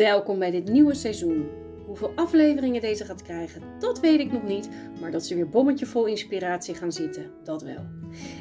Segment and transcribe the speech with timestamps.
[0.00, 1.48] Welkom bij dit nieuwe seizoen.
[1.86, 4.68] Hoeveel afleveringen deze gaat krijgen, dat weet ik nog niet,
[5.00, 7.86] maar dat ze weer bommetje vol inspiratie gaan zitten, dat wel.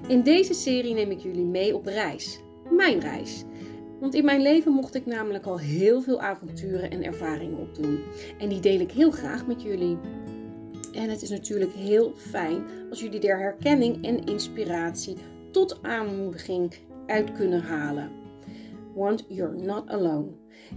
[0.08, 2.40] In deze serie neem ik jullie mee op reis.
[2.70, 3.44] Mijn reis.
[4.00, 8.00] Want in mijn leven mocht ik namelijk al heel veel avonturen en ervaringen opdoen.
[8.38, 9.98] En die deel ik heel graag met jullie.
[10.94, 15.16] En het is natuurlijk heel fijn als jullie er herkenning en inspiratie
[15.52, 16.74] tot aanmoediging
[17.08, 18.19] uit kunnen halen.
[19.00, 20.28] Want you're not alone.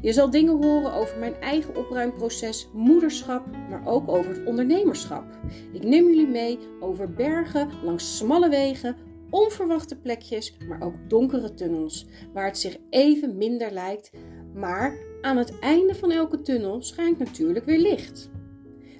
[0.00, 5.24] Je zal dingen horen over mijn eigen opruimproces, moederschap, maar ook over het ondernemerschap.
[5.72, 8.96] Ik neem jullie mee over bergen, langs smalle wegen,
[9.30, 14.10] onverwachte plekjes, maar ook donkere tunnels, waar het zich even minder lijkt,
[14.54, 18.30] maar aan het einde van elke tunnel schijnt natuurlijk weer licht.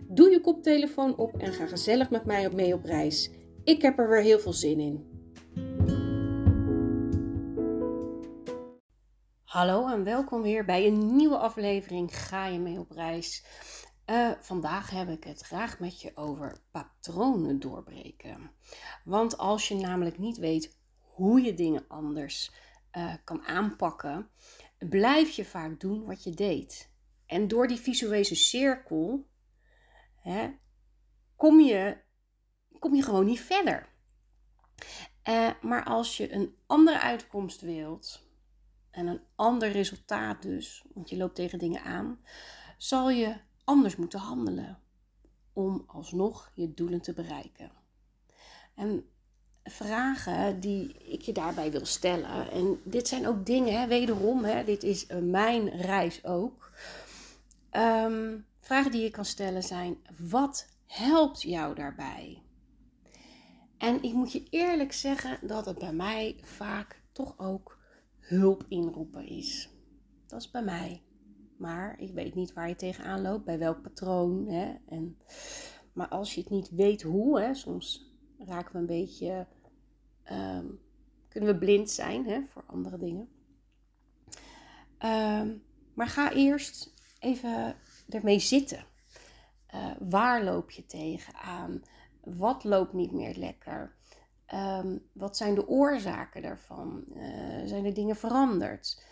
[0.09, 3.31] Doe je koptelefoon op en ga gezellig met mij mee op reis.
[3.65, 5.12] Ik heb er weer heel veel zin in.
[9.53, 13.45] Hallo en welkom weer bij een nieuwe aflevering Ga je mee op reis.
[14.07, 18.51] Uh, vandaag heb ik het graag met je over patronen doorbreken.
[19.05, 22.53] Want als je namelijk niet weet hoe je dingen anders
[22.97, 24.31] uh, kan aanpakken,
[24.79, 26.91] blijf je vaak doen wat je deed.
[27.27, 29.27] En door die visuele cirkel
[30.17, 30.51] hè,
[31.37, 31.97] kom, je,
[32.79, 33.89] kom je gewoon niet verder.
[35.29, 38.31] Uh, maar als je een andere uitkomst wilt,
[38.93, 42.19] en een ander resultaat dus, want je loopt tegen dingen aan,
[42.77, 44.79] zal je anders moeten handelen
[45.53, 47.73] om alsnog je doelen te bereiken.
[48.75, 49.07] En
[49.65, 54.65] vragen die ik je daarbij wil stellen, en dit zijn ook dingen, hè, wederom, hè,
[54.65, 56.73] dit is eh, mijn reis ook.
[57.71, 59.97] Ehm, vragen die je kan stellen zijn:
[60.29, 62.43] wat helpt jou daarbij?
[63.79, 67.79] En ik moet je eerlijk zeggen dat het bij mij vaak toch ook
[68.23, 69.71] hulp inroepen is.
[70.27, 71.03] Dat is bij mij.
[71.57, 74.49] Maar ik weet niet waar je tegenaan loopt, bij welk patroon.
[74.49, 74.75] Hè?
[74.87, 75.19] En,
[75.93, 79.47] maar als je het niet weet hoe, hè, soms raken we een beetje,
[80.23, 80.67] ehm,
[81.29, 83.29] kunnen we blind zijn hè, voor andere dingen.
[84.99, 85.57] Ehm,
[85.95, 87.77] maar ga eerst even
[88.09, 88.85] ermee zitten.
[89.75, 91.83] Uh, waar loop je tegenaan?
[92.21, 93.97] Wat loopt niet meer lekker?
[94.53, 97.05] Ehm, wat zijn de oorzaken daarvan?
[97.15, 97.23] Uh,
[97.65, 99.05] zijn er dingen veranderd?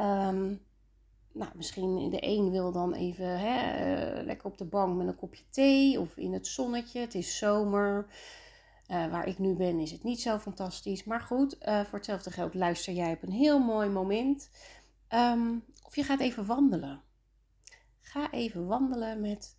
[0.00, 0.60] Um,
[1.32, 5.16] nou, misschien de een wil dan even hè, uh, lekker op de bank met een
[5.16, 7.00] kopje thee of in het zonnetje.
[7.00, 8.06] Het is zomer.
[8.88, 11.04] Uh, waar ik nu ben is het niet zo fantastisch.
[11.04, 14.50] Maar goed, voor hetzelfde geld luister jij op een heel mooi moment.
[15.14, 17.02] Um, of je gaat even wandelen.
[18.00, 19.57] Ga even wandelen met.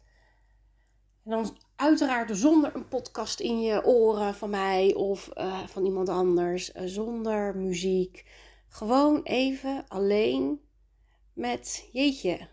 [1.29, 6.09] En dan Uiteraard zonder een podcast in je oren van mij of uh, van iemand
[6.09, 8.25] anders, uh, zonder muziek.
[8.67, 10.61] Gewoon even alleen
[11.33, 12.47] met, jeetje,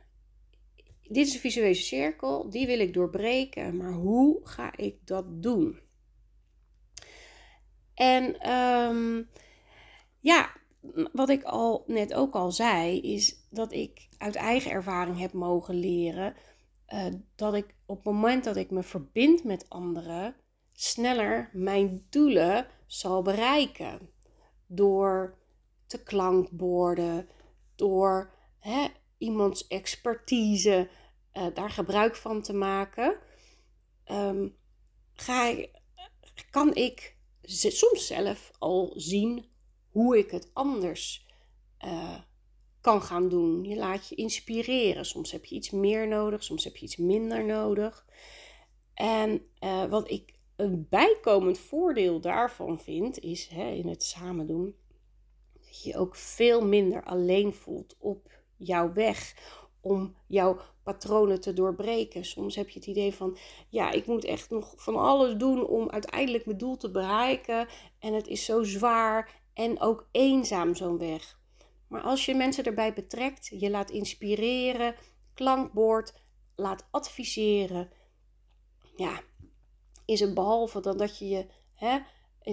[1.03, 5.81] dit is een visuele cirkel, die wil ik doorbreken, maar hoe ga ik dat doen?
[7.95, 9.29] En um,
[10.21, 10.51] ja,
[11.13, 15.75] wat ik al net ook al zei, is dat ik uit eigen ervaring heb mogen
[15.75, 16.35] leren
[16.89, 20.35] uh, dat ik op het moment dat ik me verbind met anderen,
[20.73, 24.11] sneller mijn doelen zal bereiken.
[24.67, 25.39] Door
[25.87, 27.29] te klankborden,
[27.75, 28.87] door hè,
[29.19, 30.89] iemands expertise
[31.33, 33.19] uh, daar gebruik van te maken,
[34.11, 34.57] um,
[35.13, 35.55] ga
[36.51, 37.17] kan ik
[37.53, 39.47] soms zelf al zien
[39.91, 41.27] hoe ik het anders
[41.85, 42.19] uh,
[42.87, 43.65] kan gaan doen.
[43.65, 45.05] Je laat je inspireren.
[45.05, 48.07] Soms heb je iets meer nodig, soms heb je iets minder nodig.
[48.95, 54.75] En uh, wat ik een bijkomend voordeel daarvan vind, is hè, in het samen doen,
[55.53, 59.35] dat je ook veel minder alleen voelt op jouw weg
[59.81, 62.25] om jouw patronen te doorbreken.
[62.25, 63.37] Soms heb je het idee van,
[63.69, 67.69] ja, ik moet echt nog van alles doen om uiteindelijk mijn doel te bereiken.
[67.99, 71.36] En het is zo zwaar en ook eenzaam zo'n weg.
[71.89, 74.95] Maar als je mensen erbij betrekt, je laat inspireren,
[75.35, 76.15] klankbord,
[76.55, 77.91] laat adviseren,
[78.97, 79.21] ja,
[80.05, 81.99] is het behalve dan dat je je, hè,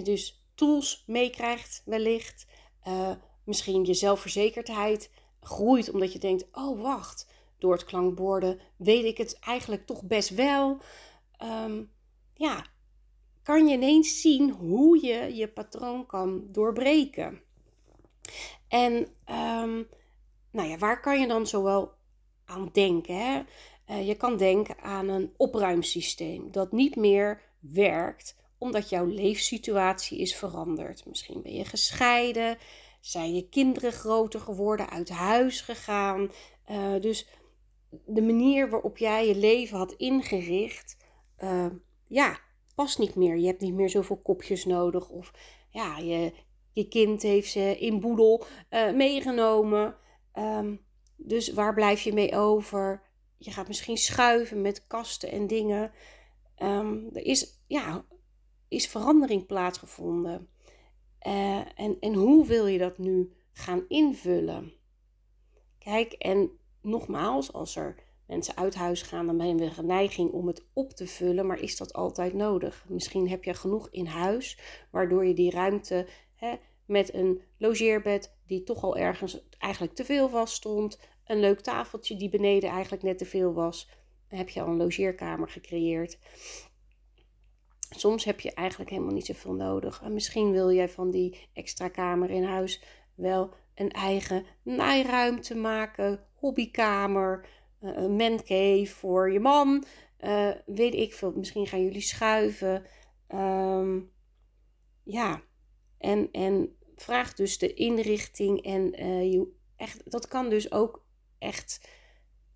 [0.02, 2.46] dus tools meekrijgt wellicht,
[2.88, 3.10] uh,
[3.44, 5.10] misschien je zelfverzekerdheid
[5.40, 10.28] groeit omdat je denkt, oh wacht, door het klankborden weet ik het eigenlijk toch best
[10.28, 10.80] wel.
[11.42, 11.92] Um,
[12.34, 12.66] ja,
[13.42, 17.42] kan je ineens zien hoe je je patroon kan doorbreken.
[18.68, 18.92] En
[19.28, 19.88] um,
[20.50, 21.92] nou ja, waar kan je dan zowel
[22.44, 23.16] aan denken?
[23.16, 23.42] Hè?
[23.90, 30.36] Uh, je kan denken aan een opruimsysteem dat niet meer werkt omdat jouw leefsituatie is
[30.36, 31.06] veranderd.
[31.06, 32.58] Misschien ben je gescheiden,
[33.00, 36.30] zijn je kinderen groter geworden, uit huis gegaan,
[36.70, 37.28] Uh, dus
[38.06, 40.96] de manier waarop jij je leven had ingericht,
[41.42, 41.66] uh,
[42.06, 42.38] ja,
[42.74, 43.36] past niet meer.
[43.36, 45.08] Je hebt niet meer zoveel kopjes nodig.
[45.08, 45.32] Of
[45.70, 46.32] ja, je,
[46.74, 49.96] je kind heeft ze in boedel uh, meegenomen.
[50.38, 50.80] Um,
[51.16, 53.02] dus waar blijf je mee over?
[53.38, 55.92] Je gaat misschien schuiven met kasten en dingen.
[56.58, 58.04] Um, er is, ja,
[58.68, 60.48] is verandering plaatsgevonden.
[61.26, 64.72] Uh, en, en hoe wil je dat nu gaan invullen?
[65.78, 66.50] Kijk, en
[66.82, 67.94] nogmaals, als er
[68.26, 71.46] mensen uit huis gaan, dan hebben we een neiging om het op te vullen.
[71.46, 72.84] Maar is dat altijd nodig?
[72.88, 74.58] Misschien heb je genoeg in huis,
[74.90, 76.06] waardoor je die ruimte
[76.86, 80.98] met een logeerbed, die toch al ergens eigenlijk te veel was, stond.
[81.26, 83.90] Een leuk tafeltje die beneden eigenlijk net te veel was.
[84.28, 86.18] Heb je al een logeerkamer gecreëerd.
[87.90, 90.02] Soms heb je eigenlijk helemaal niet zoveel nodig.
[90.02, 92.82] En misschien wil jij van die extra kamer in huis
[93.14, 97.46] wel een eigen naairuimte maken, hobbykamer,
[97.80, 99.84] eh, een mancave voor je man.
[100.20, 102.86] Uh, weet ik veel, misschien gaan jullie schuiven.
[103.34, 104.10] Um,
[105.02, 105.42] ja,
[106.04, 108.62] en, en vraag dus de inrichting.
[108.64, 109.46] En uh, je,
[109.76, 111.04] echt, dat kan dus ook
[111.38, 111.88] echt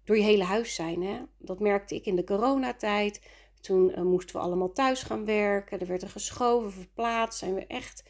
[0.04, 1.02] door je hele huis zijn.
[1.02, 1.20] Hè?
[1.38, 3.22] Dat merkte ik in de coronatijd.
[3.60, 5.80] Toen uh, moesten we allemaal thuis gaan werken.
[5.80, 7.38] Er werd er geschoven, verplaatst.
[7.38, 8.04] Zijn we echt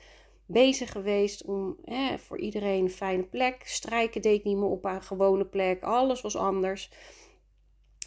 [0.47, 3.63] bezig geweest om hè, voor iedereen een fijne plek.
[3.65, 5.83] Strijken deed niet meer op een gewone plek.
[5.83, 6.91] Alles was anders.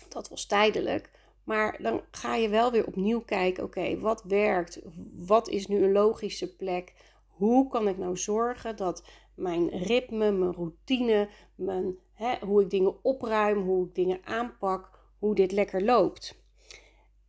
[0.10, 1.10] Dat was tijdelijk.
[1.44, 4.80] Maar dan ga je wel weer opnieuw kijken: oké, wat werkt?
[5.16, 6.94] Wat is nu een logische plek?
[7.42, 9.04] Hoe kan ik nou zorgen dat
[9.36, 14.90] mijn ritme, mijn routine, mijn, hè, hoe ik dingen opruim, hoe ik dingen aanpak,
[15.20, 16.44] hoe dit lekker loopt?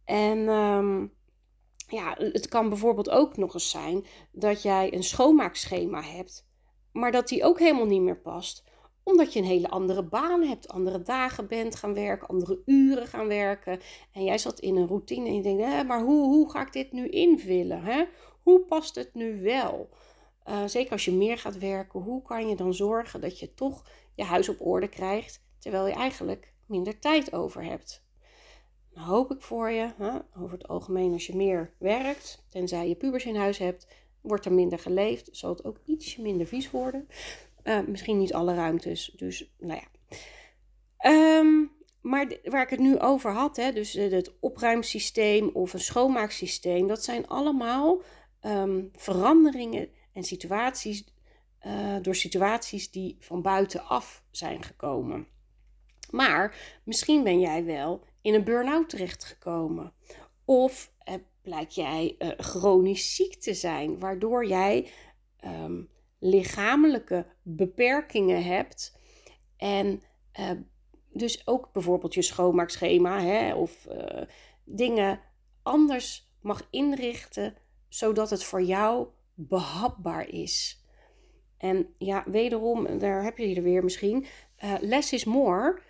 [0.05, 1.13] En um,
[1.89, 6.47] ja, het kan bijvoorbeeld ook nog eens zijn dat jij een schoonmaakschema hebt,
[6.93, 8.65] maar dat die ook helemaal niet meer past
[9.03, 13.27] omdat je een hele andere baan hebt, andere dagen bent gaan werken, andere uren gaan
[13.27, 13.81] werken.
[14.13, 16.73] En jij zat in een routine en je denkt, hè, maar hoe, hoe ga ik
[16.73, 17.83] dit nu invullen?
[17.83, 18.05] Hè?
[18.43, 19.89] Hoe past het nu wel?
[20.49, 23.91] Uh, zeker als je meer gaat werken, hoe kan je dan zorgen dat je toch
[24.15, 28.05] je huis op orde krijgt, terwijl je eigenlijk minder tijd over hebt?
[28.95, 30.19] Nou hoop ik voor je, hè?
[30.37, 33.87] over het algemeen als je meer werkt, tenzij je pubers in huis hebt,
[34.21, 37.09] wordt er minder geleefd, zal het ook ietsje minder vies worden.
[37.65, 39.91] Uh, misschien niet alle ruimtes, dus nou ja.
[41.39, 46.87] Um, maar waar ik het nu over had, hè, dus het opruimsysteem of een schoonmaaksysteem,
[46.87, 48.03] dat zijn allemaal
[48.43, 51.05] um, veranderingen en situaties,
[51.67, 55.27] uh, door situaties die van buitenaf zijn gekomen.
[56.11, 59.93] Maar misschien ben jij wel in een burn-out terechtgekomen.
[60.45, 64.91] Of uh, blijkt jij uh, chronisch ziek te zijn, waardoor jij
[65.45, 65.89] um,
[66.19, 68.99] lichamelijke beperkingen hebt.
[69.57, 70.03] En
[70.41, 70.51] uh,
[71.13, 73.87] dus ook bijvoorbeeld je schoonmaakschema hè, of
[74.65, 75.21] dingen
[75.63, 77.57] anders mag inrichten,
[77.89, 80.85] zodat het voor jou behapbaar is.
[81.57, 84.27] En ja, wederom, daar heb je er weer misschien.
[84.65, 85.81] Uh, less is more.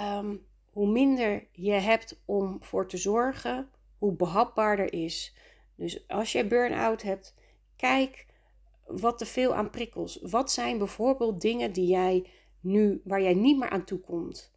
[0.00, 5.36] Um, hoe minder je hebt om voor te zorgen, hoe behapbaarder is.
[5.74, 7.34] Dus als je burn-out hebt,
[7.76, 8.26] kijk
[8.86, 10.18] wat te veel aan prikkels.
[10.22, 12.26] Wat zijn bijvoorbeeld dingen die jij
[12.60, 14.52] nu, waar jij niet meer aan toe komt?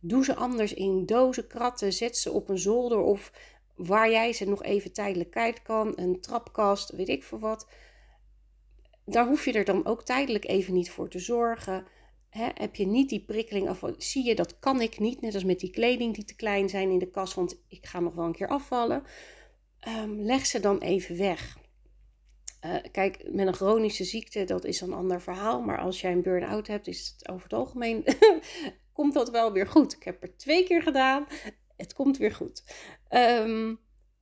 [0.00, 3.32] Doe ze anders in dozen, kratten, zet ze op een zolder of
[3.74, 7.68] waar jij ze nog even tijdelijk kwijt kan, een trapkast, weet ik veel wat.
[9.04, 11.86] Daar hoef je er dan ook tijdelijk even niet voor te zorgen.
[12.30, 15.60] heb je niet die prikkeling af, zie je dat kan ik niet, net als met
[15.60, 18.32] die kleding die te klein zijn in de kast, want ik ga nog wel een
[18.32, 19.02] keer afvallen.
[19.88, 21.58] Um, leg ze dan even weg.
[22.66, 25.62] Uh, kijk, met een chronische ziekte, dat is een ander verhaal.
[25.62, 28.04] Maar als jij een burn-out hebt, is het over het algemeen,
[28.92, 29.92] komt dat wel weer goed.
[29.92, 31.26] Ik heb er twee keer gedaan.
[31.84, 32.62] Het komt weer goed.
[33.10, 33.78] Um,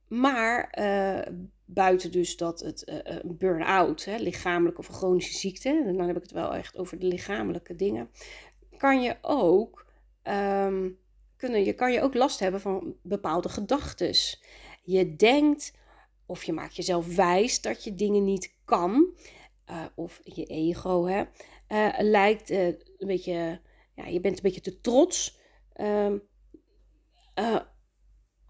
[0.09, 6.17] maar uh, buiten dus dat het uh, burn-out, lichamelijke of chronische ziekte, en dan heb
[6.17, 8.11] ik het wel echt over de lichamelijke dingen,
[8.77, 9.87] kan je ook,
[10.23, 10.99] um,
[11.37, 14.15] kunnen, je, kan je ook last hebben van bepaalde gedachten.
[14.83, 15.73] Je denkt
[16.27, 19.15] of je maakt jezelf wijs dat je dingen niet kan.
[19.95, 21.25] Of je ego hè,
[22.03, 23.61] lijkt een beetje,
[23.95, 25.39] ja, je bent een beetje te trots
[27.35, 27.65] ehm,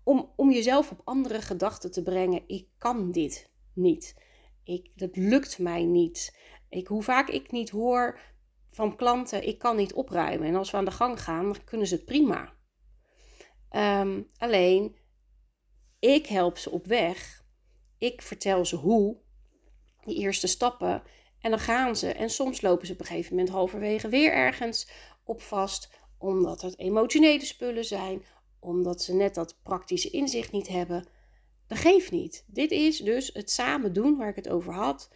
[0.04, 2.42] om, om jezelf op andere gedachten te brengen.
[2.46, 4.16] Ik kan dit niet.
[4.64, 6.38] Ik, dat lukt mij niet.
[6.68, 8.20] Ik, hoe vaak ik niet hoor
[8.70, 10.48] van klanten, ik kan niet opruimen.
[10.48, 12.52] En als we aan de gang gaan, dan kunnen ze het prima.
[13.70, 14.96] Um, alleen,
[15.98, 17.42] ik help ze op weg
[18.02, 19.16] ik vertel ze hoe,
[20.04, 21.02] die eerste stappen.
[21.40, 22.12] En dan gaan ze.
[22.12, 24.90] En soms lopen ze op een gegeven moment halverwege weer ergens
[25.24, 26.00] op vast.
[26.18, 28.24] omdat het emotionele spullen zijn,
[28.62, 31.06] omdat ze net dat praktische inzicht niet hebben.
[31.66, 32.44] Dat niet.
[32.46, 35.10] Dit is dus het samen doen waar ik het over had.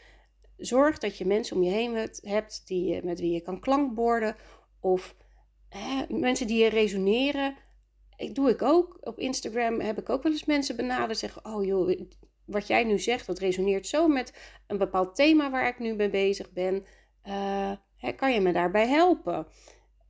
[0.57, 4.37] Zorg dat je mensen om je heen hebt die, met wie je kan klankborden.
[4.81, 5.17] Of
[5.69, 7.57] hè, mensen die je resoneren.
[8.17, 8.99] Ik doe ik ook.
[9.01, 11.19] Op Instagram heb ik ook wel eens mensen benaderd.
[11.19, 12.01] Zeggen, oh joh,
[12.45, 14.33] wat jij nu zegt, dat resoneert zo met
[14.67, 16.75] een bepaald thema waar ik nu mee bezig ben.
[17.27, 19.47] Uh, hè, kan je me daarbij helpen?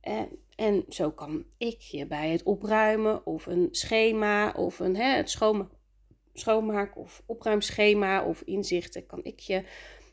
[0.01, 5.15] En, en zo kan ik je bij het opruimen of een schema of een, hè,
[5.15, 5.69] het schoonma
[6.33, 9.63] schoonmaak of opruimschema of inzichten, kan ik je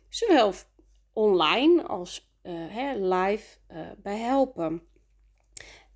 [0.09, 0.53] zowel
[1.13, 4.83] online als uh, hè, live uh, bij helpen.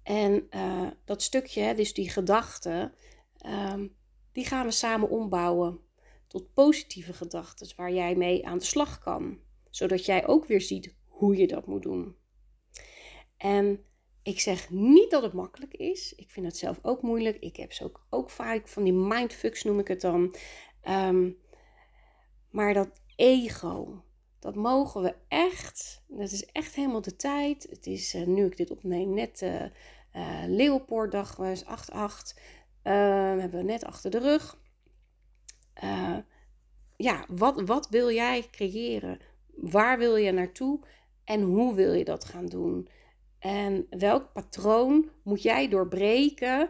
[0.03, 2.95] En uh, dat stukje, dus die gedachten,
[3.47, 3.97] um,
[4.33, 5.81] die gaan we samen ombouwen
[6.27, 9.39] tot positieve gedachten waar jij mee aan de slag kan.
[9.71, 12.17] Zodat jij ook weer ziet hoe je dat moet doen.
[13.37, 13.85] En
[14.29, 16.15] ik zeg niet dat het makkelijk is.
[16.15, 17.37] Ik vind het zelf ook moeilijk.
[17.39, 20.35] Ik heb ze ook, ook vaak van die mindfucks noem ik het dan.
[20.89, 21.37] Um,
[22.51, 24.03] maar dat ego,
[24.39, 26.03] dat mogen we echt.
[26.07, 27.67] Dat is echt helemaal de tijd.
[27.71, 29.65] Het is uh, nu ik dit opneem net uh,
[30.49, 31.69] uh, was 8-8.
[32.83, 34.59] hebben we net achter de rug.
[36.97, 39.19] ja, wat, wat wil jij creëren?
[39.55, 40.81] Waar wil je naartoe?
[41.25, 42.89] En hoe wil je dat gaan doen?
[43.39, 46.69] En welk patroon moet jij doorbreken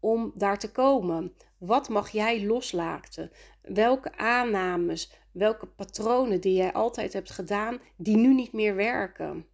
[0.00, 1.32] om daar te komen?
[1.58, 3.30] Wat mag jij loslaten?
[3.62, 9.46] Welke aannames, welke patronen die jij altijd hebt gedaan, die nu niet meer werken?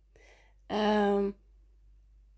[0.68, 1.26] Uh,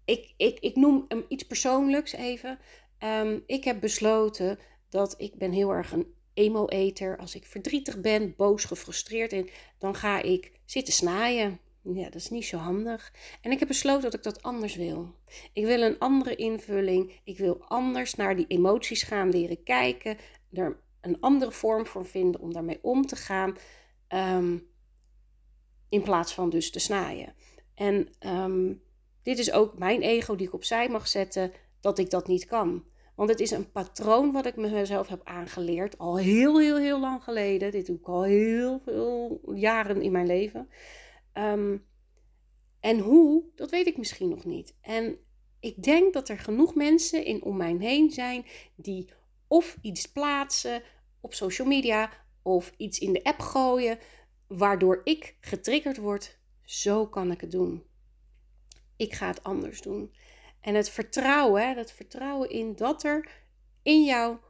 [0.04, 2.58] ik, ik, ik noem hem iets persoonlijks even.
[3.04, 7.18] Um, ik heb besloten dat ik ben heel erg een emo-eter.
[7.18, 11.58] Als ik verdrietig ben, boos, gefrustreerd, en dan ga ik zitten snaaien.
[11.92, 13.12] Ja, dat is niet zo handig.
[13.40, 15.14] En ik heb besloten dat ik dat anders wil.
[15.52, 17.20] Ik wil een andere invulling.
[17.24, 20.16] Ik wil anders naar die emoties gaan leren kijken.
[20.52, 23.56] Er een andere vorm voor vinden om daarmee om te gaan.
[24.08, 24.66] Um,
[25.88, 27.34] in plaats van dus te snaaien.
[27.74, 28.82] En um,
[29.22, 32.84] dit is ook mijn ego die ik opzij mag zetten dat ik dat niet kan.
[33.14, 35.98] Want het is een patroon wat ik mezelf heb aangeleerd.
[35.98, 37.70] Al heel, heel, heel lang geleden.
[37.70, 40.68] Dit doe ik al heel veel jaren in mijn leven.
[41.34, 41.86] Um,
[42.80, 44.74] en hoe, dat weet ik misschien nog niet.
[44.80, 45.18] En
[45.60, 49.08] ik denk dat er genoeg mensen in om mij heen zijn die
[49.48, 50.82] of iets plaatsen
[51.20, 52.10] op social media
[52.42, 53.98] of iets in de app gooien,
[54.46, 56.38] waardoor ik getriggerd word.
[56.64, 57.82] Zo kan ik het doen.
[58.96, 60.14] Ik ga het anders doen.
[60.60, 63.30] En het vertrouwen, dat vertrouwen in dat er
[63.82, 64.40] in jouw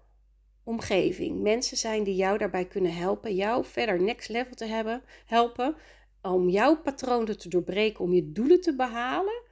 [0.64, 5.76] omgeving mensen zijn die jou daarbij kunnen helpen, jou verder next level te hebben, helpen
[6.33, 9.43] om jouw patronen te doorbreken, om je doelen te behalen.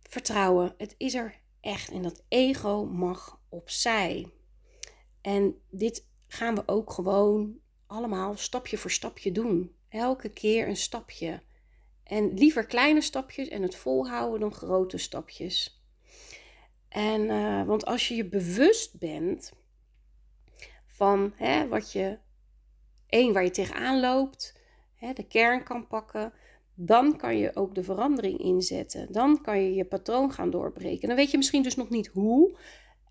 [0.00, 4.32] Vertrouwen, het is er echt en dat ego mag opzij.
[5.20, 9.74] En dit gaan we ook gewoon allemaal stapje voor stapje doen.
[9.88, 11.42] Elke keer een stapje.
[12.04, 15.82] En liever kleine stapjes en het volhouden dan grote stapjes.
[16.88, 19.52] En, uh, want als je je bewust bent
[20.86, 22.18] van hè, wat je,
[23.06, 24.57] één, waar je tegenaan loopt,
[24.98, 26.32] hè, de kern kan pakken,
[26.74, 29.12] dan kan je ook de verandering inzetten.
[29.12, 31.08] Dan kan je je patroon gaan doorbreken.
[31.08, 32.58] Dan weet je misschien dus nog niet hoe,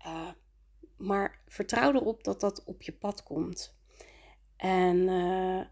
[0.06, 0.28] uh,
[0.96, 3.76] maar vertrouw erop dat dat op je pad komt.
[4.56, 5.64] En uh,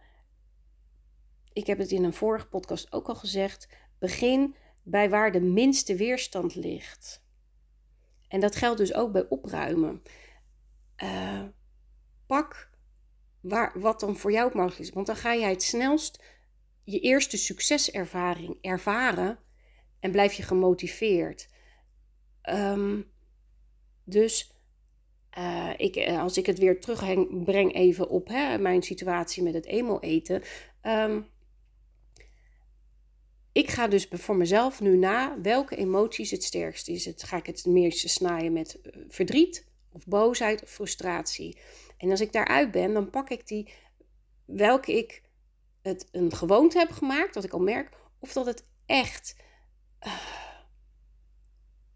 [1.52, 3.68] ik heb het in een vorige podcast ook al gezegd.
[3.98, 7.24] Begin bij waar de minste weerstand ligt.
[8.28, 10.02] En dat geldt dus ook bij opruimen.
[11.02, 11.42] Uh,
[12.26, 12.70] pak
[13.48, 14.90] waar, wat dan voor jou mogelijk is.
[14.90, 16.22] Want dan ga jij het snelst
[16.84, 19.38] je eerste succeservaring ervaren
[20.00, 21.48] en blijf je gemotiveerd.
[22.50, 23.10] Um,
[24.04, 24.54] dus
[25.38, 29.66] uh, ik, eh, als ik het weer terugbreng even op hè, mijn situatie met het
[29.66, 30.42] emo eten.
[30.82, 31.26] Um,
[33.52, 37.04] ik ga dus voor mezelf nu na welke emoties het sterkst is.
[37.04, 41.58] Het, ga ik het meeste snijden met eh, verdriet of boosheid of frustratie.
[41.96, 43.72] En als ik daaruit ben, dan pak ik die
[44.44, 45.22] welke ik
[45.82, 49.36] het een gewoonte heb gemaakt, dat ik al merk, of dat het echt
[50.06, 50.12] uh,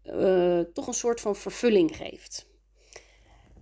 [0.03, 2.49] uh, toch een soort van vervulling geeft.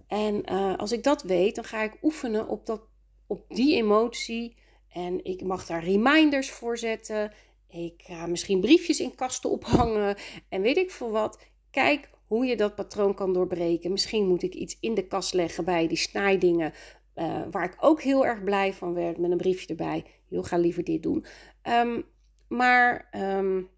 [0.07, 2.81] En uh, als ik dat weet, dan ga ik oefenen op, dat,
[3.27, 4.57] op die emotie.
[4.89, 7.33] En ik mag daar reminders voor zetten.
[7.67, 10.17] Ik ga misschien briefjes in kasten ophangen.
[10.49, 11.39] En weet ik veel wat.
[11.71, 13.91] Kijk hoe je dat patroon kan doorbreken.
[13.91, 16.73] Misschien moet ik iets in de kast leggen bij die snijdingen.
[17.15, 20.05] Uh, waar ik ook heel erg blij van werd met een briefje erbij.
[20.27, 21.25] Joh, ga liever dit doen.
[21.63, 22.03] Um,
[22.47, 23.69] maar um,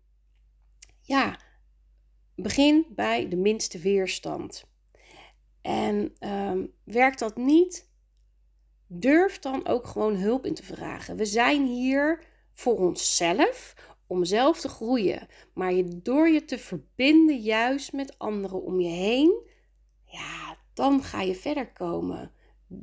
[1.01, 1.39] ja,
[2.35, 4.65] begin bij de minste weerstand.
[5.61, 7.89] En ehm, werkt dat niet?
[8.87, 11.15] Durf dan ook gewoon hulp in te vragen.
[11.15, 13.75] We zijn hier voor onszelf,
[14.11, 15.27] om zelf te groeien.
[15.53, 19.49] Maar je, door je te verbinden juist met anderen om je heen,
[20.05, 22.31] ja, dan ga je verder komen.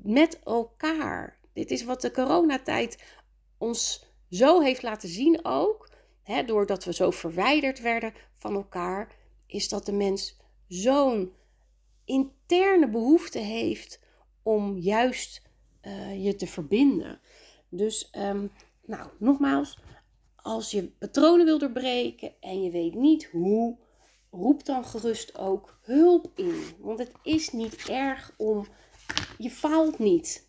[0.02, 1.38] Met elkaar.
[1.52, 3.04] Dit is wat de coronatijd
[3.58, 5.90] ons zo heeft laten zien ook.
[6.22, 9.16] Hè, doordat we zo verwijderd werden van elkaar,
[9.46, 11.32] is dat de mens zo'n
[12.04, 14.00] interne behoefte heeft
[14.42, 15.42] om juist
[15.82, 17.20] uh, je te verbinden.
[17.68, 18.50] Dus, um,
[18.86, 19.78] nou, nogmaals,
[20.48, 23.76] als je patronen wil doorbreken en je weet niet hoe,
[24.30, 26.62] roep dan gerust ook hulp in.
[26.78, 28.66] Want het is niet erg om.
[29.38, 30.48] Je faalt niet.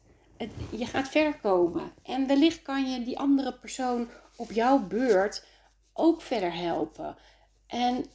[0.72, 1.91] Je gaat ver komen.
[2.03, 5.46] En wellicht kan je die andere persoon op jouw beurt
[5.94, 7.18] ook verder helpen.
[7.68, 8.06] En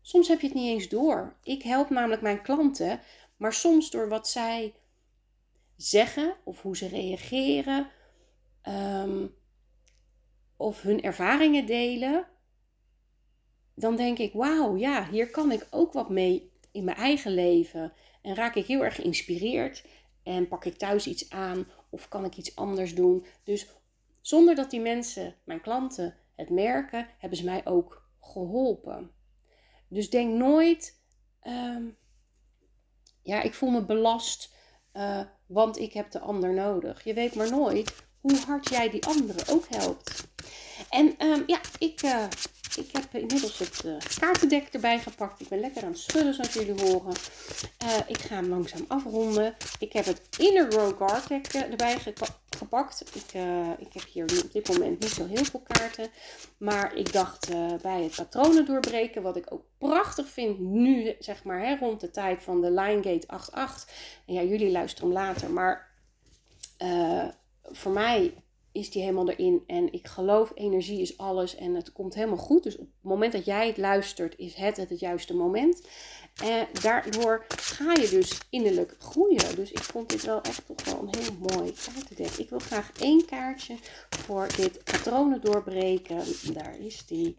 [0.00, 1.36] soms heb je het niet eens door.
[1.42, 3.00] Ik help namelijk mijn klanten,
[3.36, 4.74] maar soms door wat zij
[5.76, 7.90] zeggen of hoe ze reageren.
[8.62, 9.26] Ehm,
[10.60, 12.26] of hun ervaringen delen,
[13.74, 17.92] dan denk ik: wauw, ja, hier kan ik ook wat mee in mijn eigen leven.
[18.22, 19.84] En raak ik heel erg geïnspireerd
[20.22, 23.26] en pak ik thuis iets aan of kan ik iets anders doen.
[23.44, 23.66] Dus
[24.20, 29.10] zonder dat die mensen, mijn klanten, het merken, hebben ze mij ook geholpen.
[29.88, 31.00] Dus denk nooit,
[31.40, 31.84] ehm,
[33.22, 34.54] ja, ik voel me belast,
[34.92, 37.04] uh, want ik heb de ander nodig.
[37.04, 40.28] Je weet maar nooit hoe hard jij die anderen ook helpt.
[40.90, 42.24] En um, ja, ik, uh,
[42.76, 45.40] ik heb inmiddels het uh, kaartendek erbij gepakt.
[45.40, 47.14] Ik ben lekker aan het schudden, zoals jullie horen.
[47.82, 49.56] Uh, ik ga hem langzaam afronden.
[49.78, 51.98] Ik heb het Inner Row Guard deck erbij
[52.50, 53.04] gepakt.
[53.14, 53.42] Ik,
[53.78, 56.08] ik heb hier op dit moment niet zo heel veel kaarten.
[56.56, 57.48] Maar ik dacht
[57.82, 62.10] bij het patronen doorbreken, wat ik ook prachtig vind nu, zeg maar, hè, rond de
[62.10, 63.92] tijd van de Linegate 8.8.
[64.26, 65.88] En ja, jullie luisteren later, maar
[67.62, 68.34] voor mij
[68.72, 69.62] is die helemaal erin.
[69.66, 72.62] En ik geloof, energie is alles en het komt helemaal goed.
[72.62, 75.82] Dus op het moment dat jij het luistert, is het het, het juiste moment.
[76.42, 79.56] En daardoor ga je dus innerlijk groeien.
[79.56, 82.32] Dus ik vond dit wel echt toch wel een heel mooi kaartendek.
[82.32, 83.74] Ik wil graag één kaartje
[84.10, 86.22] voor dit patronen doorbreken.
[86.52, 87.36] Daar is die.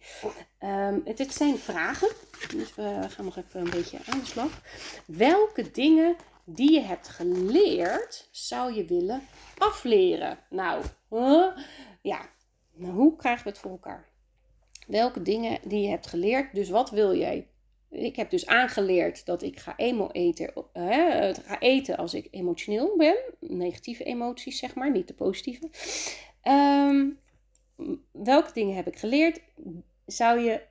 [0.64, 2.10] Um, het, het zijn vragen.
[2.56, 4.62] Dus we gaan nog even een beetje aan de slag.
[5.06, 9.22] Welke dingen die je hebt geleerd, zou je willen
[9.58, 10.40] afleren?
[10.50, 10.84] Nou,
[12.02, 12.30] ja,
[12.74, 14.10] nou, hoe krijgen we het voor elkaar?
[14.88, 17.48] Welke dingen die je hebt geleerd, dus wat wil jij?
[17.90, 20.54] Ik heb dus aangeleerd dat ik ga, emo eten,
[21.46, 23.18] ga eten als ik emotioneel ben.
[23.40, 25.70] Negatieve emoties, zeg maar, niet de positieve.
[26.42, 27.10] Ehm,
[28.12, 29.42] welke dingen heb ik geleerd?
[30.06, 30.62] Zou je,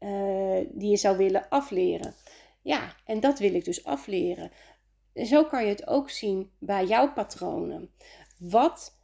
[0.00, 2.14] uh, die je zou willen afleren?
[2.62, 4.50] Ja, en dat wil ik dus afleren.
[5.26, 7.90] Zo kan je het ook zien bij jouw patronen.
[8.38, 8.98] Wat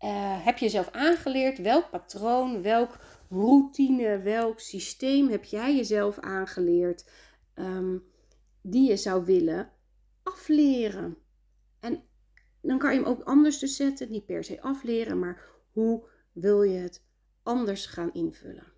[0.00, 1.58] uh, heb je zelf aangeleerd?
[1.58, 2.98] Welk patroon, welk
[3.30, 7.10] routine, welk systeem heb jij jezelf aangeleerd
[7.54, 8.04] um,
[8.62, 9.70] die je zou willen
[10.22, 11.16] afleren?
[11.80, 12.02] En
[12.60, 16.62] dan kan je hem ook anders dus zetten, niet per se afleren, maar hoe wil
[16.62, 17.04] je het
[17.42, 18.72] anders gaan invullen?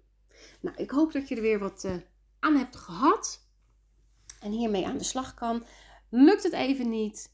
[0.61, 1.97] Nou, ik hoop dat je er weer wat uh,
[2.41, 3.49] aan hebt gehad
[4.41, 5.65] en hiermee aan de slag kan.
[6.17, 7.33] Lukt het even niet?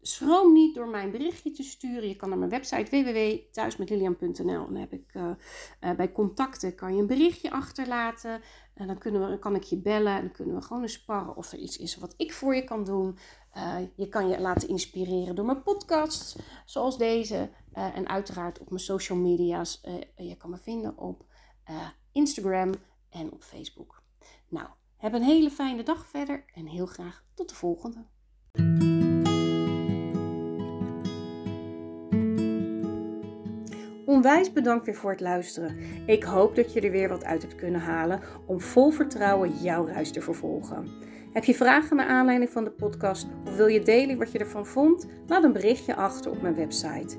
[0.00, 2.08] Schroom niet door mij een berichtje te sturen.
[2.08, 4.66] Je kan naar mijn website www.thuismetlilian.nl.
[4.66, 5.30] Dan heb ik uh,
[5.80, 8.40] uh, bij contacten kan je een berichtje achterlaten.
[8.74, 11.36] En dan kunnen we, kan ik je bellen en dan kunnen we gewoon eens sparren
[11.36, 13.18] of er iets is wat ik voor je kan doen.
[13.56, 17.50] Uh, je kan je laten inspireren door mijn podcasts zoals deze.
[17.72, 19.80] en uiteraard op mijn social media's.
[20.16, 21.24] je kan me vinden op
[22.12, 22.72] Instagram
[23.10, 24.02] en op Facebook.
[24.48, 28.14] Nou, heb een hele fijne dag verder en heel graag tot de volgende.
[34.06, 35.76] Onwijs bedankt weer voor het luisteren.
[36.06, 39.84] Ik hoop dat je er weer wat uit hebt kunnen halen om vol vertrouwen jouw
[39.84, 40.88] reis te vervolgen.
[41.32, 44.66] Heb je vragen naar aanleiding van de podcast of wil je delen wat je ervan
[44.66, 45.06] vond?
[45.26, 47.16] Laat een berichtje achter op mijn website.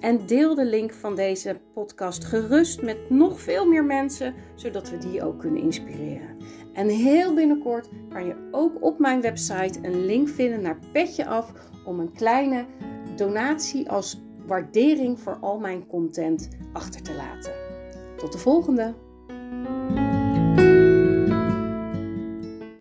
[0.00, 4.98] En deel de link van deze podcast gerust met nog veel meer mensen, zodat we
[4.98, 6.36] die ook kunnen inspireren.
[6.72, 11.52] En heel binnenkort kan je ook op mijn website een link vinden naar Petje Af
[11.84, 12.64] om een kleine
[13.16, 17.52] donatie als waardering voor al mijn content achter te laten.
[18.16, 18.94] Tot de volgende!